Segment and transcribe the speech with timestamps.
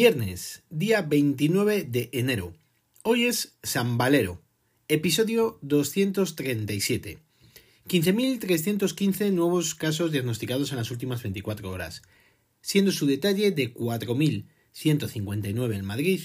[0.00, 2.54] Viernes, día 29 de enero.
[3.02, 4.40] Hoy es San Valero,
[4.86, 7.18] episodio 237.
[7.88, 12.02] 15.315 nuevos casos diagnosticados en las últimas 24 horas,
[12.60, 16.20] siendo su detalle de 4.159 en Madrid,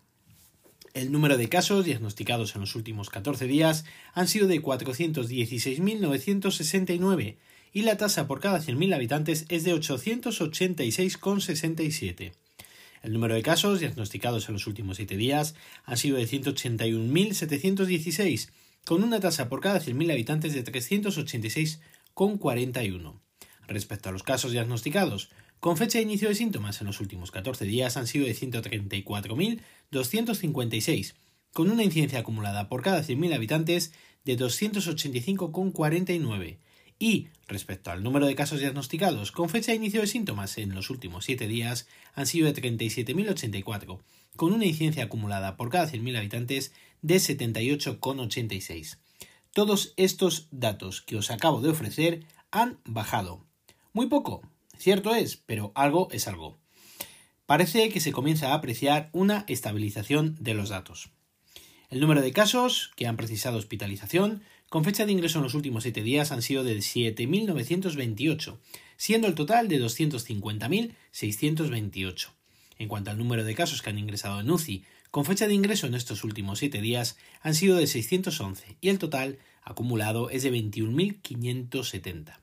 [0.96, 3.86] El número de casos diagnosticados en los últimos 14 días
[4.16, 7.36] han sido de 416.969
[7.72, 12.32] y la tasa por cada 100.000 habitantes es de 886,67.
[13.04, 15.54] El número de casos diagnosticados en los últimos 7 días
[15.86, 18.50] han sido de 181.716,
[18.84, 23.27] con una tasa por cada 100.000 habitantes de 386,41.
[23.68, 25.30] Respecto a los casos diagnosticados
[25.60, 31.16] con fecha de inicio de síntomas en los últimos 14 días han sido de 134.256,
[31.52, 33.92] con una incidencia acumulada por cada 100.000 habitantes
[34.24, 36.60] de 285,49.
[37.00, 40.90] Y, respecto al número de casos diagnosticados con fecha de inicio de síntomas en los
[40.90, 44.00] últimos 7 días, han sido de 37.084,
[44.36, 48.98] con una incidencia acumulada por cada 100.000 habitantes de 78,86.
[49.54, 53.47] Todos estos datos que os acabo de ofrecer han bajado.
[53.94, 54.42] Muy poco,
[54.78, 56.58] cierto es, pero algo es algo.
[57.46, 61.10] Parece que se comienza a apreciar una estabilización de los datos.
[61.90, 65.84] El número de casos que han precisado hospitalización con fecha de ingreso en los últimos
[65.84, 68.58] 7 días han sido de 7.928,
[68.98, 72.28] siendo el total de 250.628.
[72.78, 75.88] En cuanto al número de casos que han ingresado en UCI con fecha de ingreso
[75.88, 80.52] en estos últimos 7 días han sido de 611 y el total acumulado es de
[80.52, 82.42] 21.570.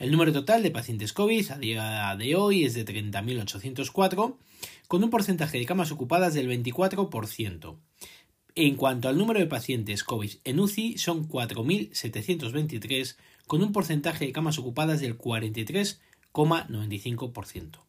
[0.00, 4.38] El número total de pacientes COVID a día de hoy es de 30.804,
[4.88, 7.76] con un porcentaje de camas ocupadas del 24%.
[8.54, 13.16] En cuanto al número de pacientes COVID en UCI, son 4.723,
[13.46, 17.80] con un porcentaje de camas ocupadas del 43,95%.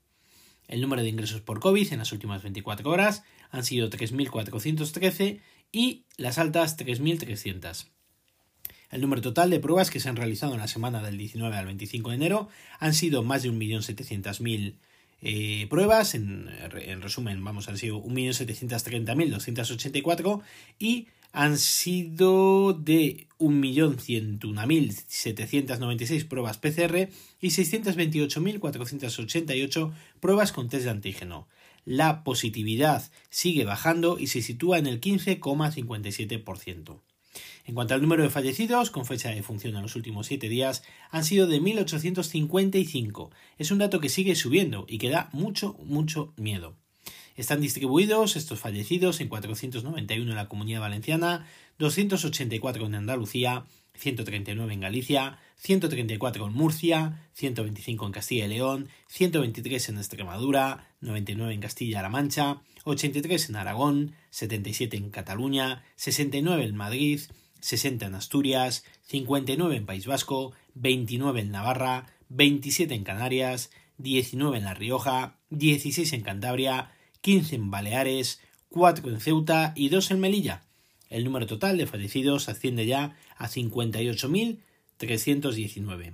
[0.68, 5.40] El número de ingresos por COVID en las últimas 24 horas han sido 3.413
[5.72, 7.88] y las altas 3.300.
[8.92, 11.66] El número total de pruebas que se han realizado en la semana del 19 al
[11.66, 14.74] 25 de enero han sido más de 1.700.000
[15.22, 16.14] eh, pruebas.
[16.14, 20.42] En, en, resumen, vamos, han sido 1.730.284
[20.78, 27.08] y han sido de 1.101.796 pruebas PCR
[27.40, 31.48] y 628.488 pruebas con test de antígeno.
[31.86, 37.00] La positividad sigue bajando y se sitúa en el 15,57%.
[37.66, 40.84] En cuanto al número de fallecidos, con fecha de función en los últimos 7 días,
[41.10, 43.30] han sido de 1.855.
[43.58, 46.76] Es un dato que sigue subiendo y que da mucho, mucho miedo.
[47.36, 51.48] Están distribuidos estos fallecidos en 491 en la Comunidad Valenciana,
[51.80, 59.90] 284 en Andalucía, 139 en Galicia, 134 en Murcia, 125 en Castilla y León, 123
[59.90, 67.22] en Extremadura, 99 en Castilla-La Mancha, 83 en Aragón, 77 en Cataluña, 69 en Madrid,
[67.62, 74.64] 60 en Asturias, 59 en País Vasco, 29 en Navarra, 27 en Canarias, 19 en
[74.66, 76.92] La Rioja, 16 en Cantabria,
[77.22, 80.64] 15 en Baleares, 4 en Ceuta y 2 en Melilla.
[81.10, 86.14] El número total de fallecidos asciende ya a 58.319.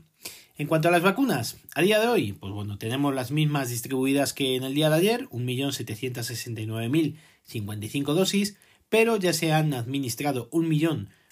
[0.59, 4.34] En cuanto a las vacunas, a día de hoy, pues bueno, tenemos las mismas distribuidas
[4.34, 8.58] que en el día de ayer, 1.769.055 dosis,
[8.90, 10.49] pero ya se han administrado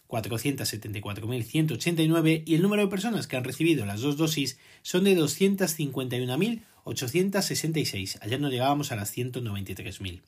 [0.09, 8.17] 1.474.189 y el número de personas que han recibido las dos dosis son de 251.866.
[8.21, 10.21] Ayer no llegábamos a las 193.000.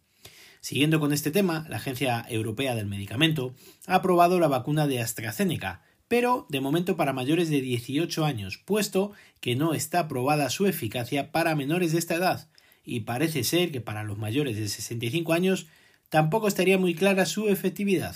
[0.62, 3.54] Siguiendo con este tema, la Agencia Europea del Medicamento
[3.86, 9.12] ha aprobado la vacuna de AstraZeneca, pero de momento para mayores de 18 años, puesto
[9.40, 12.50] que no está aprobada su eficacia para menores de esta edad,
[12.84, 15.68] y parece ser que para los mayores de 65 años
[16.10, 18.16] tampoco estaría muy clara su efectividad.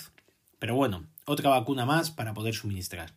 [0.60, 3.14] Pero bueno, otra vacuna más para poder suministrar.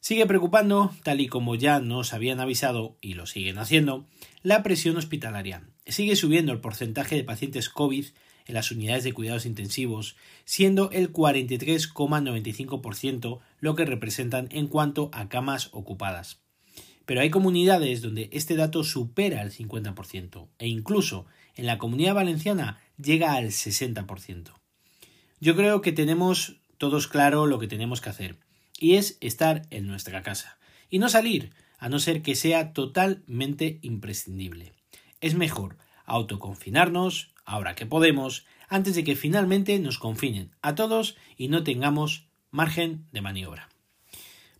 [0.00, 4.04] Sigue preocupando, tal y como ya nos habían avisado, y lo siguen haciendo,
[4.42, 5.62] la presión hospitalaria.
[5.86, 8.04] Sigue subiendo el porcentaje de pacientes COVID
[8.46, 15.30] en las unidades de cuidados intensivos, siendo el 43,95% lo que representan en cuanto a
[15.30, 16.42] camas ocupadas.
[17.06, 21.24] Pero hay comunidades donde este dato supera el 50% e incluso
[21.54, 24.52] en la comunidad valenciana llega al 60%.
[25.40, 28.38] Yo creo que tenemos todos claro lo que tenemos que hacer
[28.78, 30.58] y es estar en nuestra casa
[30.90, 34.72] y no salir, a no ser que sea totalmente imprescindible.
[35.20, 41.48] Es mejor autoconfinarnos, ahora que podemos, antes de que finalmente nos confinen a todos y
[41.48, 43.68] no tengamos margen de maniobra.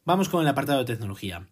[0.05, 1.47] Vamos con el apartado de tecnología.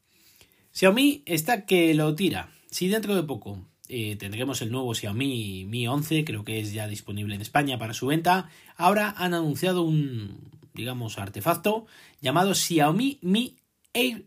[0.72, 2.50] Xiaomi está que lo tira.
[2.70, 6.88] Si dentro de poco eh, tendremos el nuevo Xiaomi Mi 11, creo que es ya
[6.88, 11.84] disponible en España para su venta, ahora han anunciado un, digamos, artefacto
[12.22, 13.58] llamado Xiaomi Mi
[13.92, 14.24] Air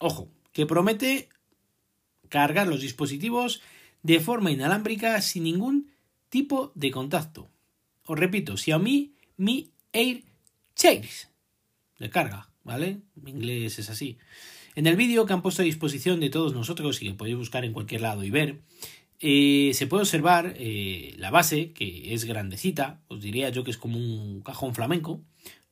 [0.00, 1.30] Ojo, que promete
[2.28, 3.62] cargar los dispositivos
[4.02, 5.90] de forma inalámbrica sin ningún
[6.28, 7.48] tipo de contacto.
[8.04, 10.24] Os repito, Xiaomi Mi Air
[10.74, 11.30] Chairs.
[11.98, 12.98] De carga, ¿vale?
[13.22, 14.18] En inglés es así.
[14.74, 17.64] En el vídeo que han puesto a disposición de todos nosotros y que podéis buscar
[17.64, 18.58] en cualquier lado y ver,
[19.20, 23.78] eh, se puede observar eh, la base, que es grandecita, os diría yo que es
[23.78, 25.22] como un cajón flamenco,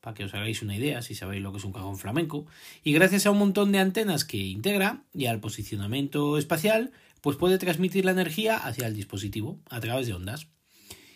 [0.01, 2.47] para que os hagáis una idea si sabéis lo que es un cajón flamenco,
[2.85, 7.59] y gracias a un montón de antenas que integra y al posicionamiento espacial, pues puede
[7.59, 10.47] transmitir la energía hacia el dispositivo a través de ondas.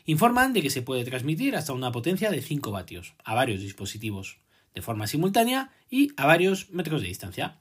[0.05, 4.39] Informan de que se puede transmitir hasta una potencia de 5 vatios a varios dispositivos
[4.79, 7.59] de forma simultánea y a varios metros de distancia.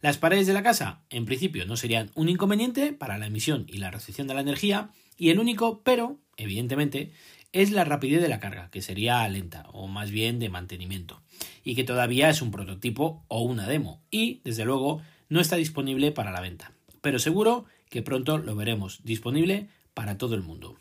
[0.00, 3.78] Las paredes de la casa, en principio, no serían un inconveniente para la emisión y
[3.78, 7.12] la recepción de la energía, y el único pero, evidentemente,
[7.52, 11.22] es la rapidez de la carga, que sería lenta, o más bien de mantenimiento,
[11.62, 16.10] y que todavía es un prototipo o una demo, y, desde luego, no está disponible
[16.10, 16.72] para la venta.
[17.00, 20.80] Pero seguro que pronto lo veremos disponible para todo el mundo.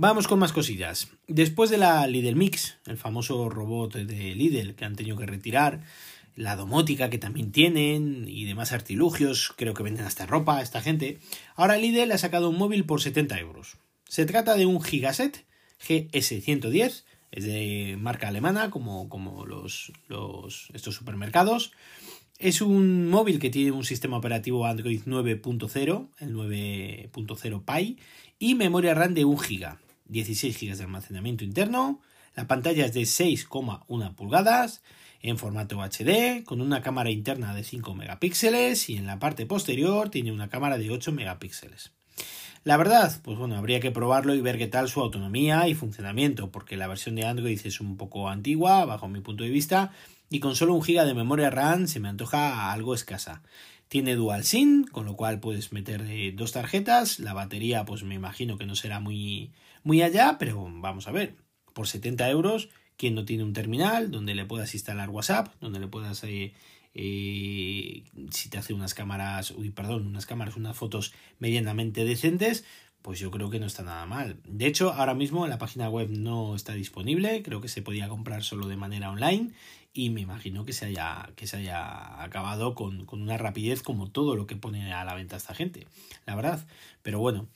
[0.00, 1.08] Vamos con más cosillas.
[1.26, 5.80] Después de la Lidl Mix, el famoso robot de Lidl que han tenido que retirar,
[6.36, 11.18] la domótica que también tienen y demás artilugios, creo que venden hasta ropa esta gente,
[11.56, 13.78] ahora Lidl ha sacado un móvil por 70 euros.
[14.04, 15.44] Se trata de un Gigaset
[15.84, 17.02] GS110,
[17.32, 21.72] es de marca alemana, como, como los, los, estos supermercados.
[22.38, 27.98] Es un móvil que tiene un sistema operativo Android 9.0, el 9.0 Pi,
[28.38, 32.00] y memoria RAM de 1 GB, 16 GB de almacenamiento interno.
[32.34, 34.82] La pantalla es de 6,1 pulgadas
[35.20, 40.10] en formato HD, con una cámara interna de 5 megapíxeles y en la parte posterior
[40.10, 41.92] tiene una cámara de 8 megapíxeles.
[42.64, 46.50] La verdad, pues bueno, habría que probarlo y ver qué tal su autonomía y funcionamiento,
[46.50, 49.92] porque la versión de Android es un poco antigua, bajo mi punto de vista,
[50.30, 53.42] y con solo un giga de memoria RAM se me antoja algo escasa.
[53.88, 57.18] Tiene dual SIM, con lo cual puedes meter eh, dos tarjetas.
[57.18, 59.52] La batería, pues me imagino que no será muy,
[59.82, 61.36] muy allá, pero vamos a ver.
[61.72, 65.88] Por 70 euros, quien no tiene un terminal donde le puedas instalar WhatsApp, donde le
[65.88, 66.52] puedas eh,
[66.94, 72.64] eh, si te hace unas cámaras, uy, perdón, unas cámaras, unas fotos medianamente decentes,
[73.08, 74.38] pues yo creo que no está nada mal.
[74.44, 78.44] De hecho, ahora mismo la página web no está disponible, creo que se podía comprar
[78.44, 79.52] solo de manera online
[79.94, 84.10] y me imagino que se haya, que se haya acabado con, con una rapidez como
[84.10, 85.86] todo lo que pone a la venta esta gente,
[86.26, 86.66] la verdad.
[87.00, 87.46] Pero bueno.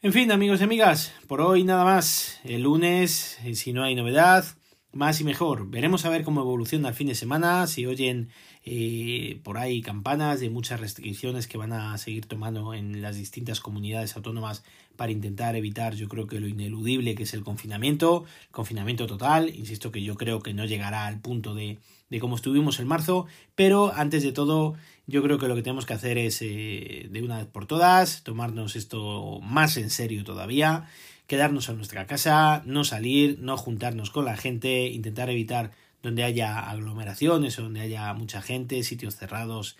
[0.00, 2.40] En fin, amigos y amigas, por hoy nada más.
[2.42, 4.46] El lunes, eh, si no hay novedad,
[4.92, 5.68] más y mejor.
[5.70, 8.28] Veremos a ver cómo evoluciona el fin de semana, si oyen
[8.64, 13.60] eh, por ahí campanas de muchas restricciones que van a seguir tomando en las distintas
[13.60, 14.62] comunidades autónomas
[14.96, 19.90] para intentar evitar, yo creo que lo ineludible que es el confinamiento, confinamiento total, insisto
[19.90, 21.78] que yo creo que no llegará al punto de,
[22.12, 24.74] de como estuvimos en marzo, pero antes de todo
[25.06, 28.22] yo creo que lo que tenemos que hacer es eh, de una vez por todas
[28.22, 30.86] tomarnos esto más en serio todavía
[31.26, 35.70] quedarnos en nuestra casa, no salir, no juntarnos con la gente, intentar evitar
[36.02, 39.78] donde haya aglomeraciones, donde haya mucha gente, sitios cerrados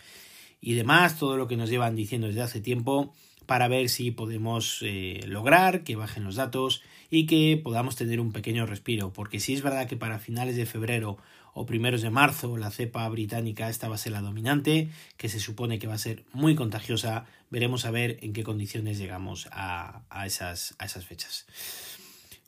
[0.62, 3.12] y demás, todo lo que nos llevan diciendo desde hace tiempo
[3.46, 8.32] para ver si podemos eh, lograr que bajen los datos y que podamos tener un
[8.32, 11.18] pequeño respiro, porque si es verdad que para finales de febrero
[11.54, 15.40] o primeros de marzo la cepa británica esta va a ser la dominante, que se
[15.40, 20.02] supone que va a ser muy contagiosa, veremos a ver en qué condiciones llegamos a,
[20.24, 21.46] esas, a esas fechas.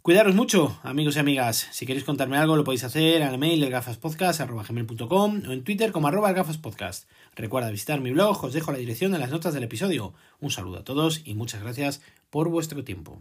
[0.04, 1.66] Cuidaros mucho, amigos y amigas.
[1.72, 6.28] Si queréis contarme algo, lo podéis hacer al mail elgafaspodcast.com o en Twitter como arroba
[6.28, 7.08] elgafaspodcast.
[7.34, 10.12] Recuerda visitar mi blog, os dejo la dirección en las notas del episodio.
[10.40, 13.18] Un saludo a todos y muchas gracias por vuestro tiempo.